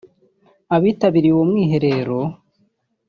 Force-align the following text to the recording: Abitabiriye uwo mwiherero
Abitabiriye 0.75 1.33
uwo 1.35 1.43
mwiherero 1.49 2.19